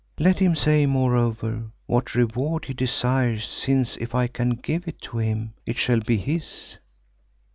Let 0.17 0.39
him 0.39 0.55
say 0.55 0.87
moreover 0.87 1.69
what 1.85 2.15
reward 2.15 2.65
he 2.65 2.73
desires 2.73 3.45
since 3.47 3.97
if 3.97 4.15
I 4.15 4.25
can 4.25 4.55
give 4.55 4.87
it 4.87 4.99
to 5.03 5.19
him, 5.19 5.53
it 5.63 5.77
shall 5.77 5.99
be 5.99 6.17
his." 6.17 6.79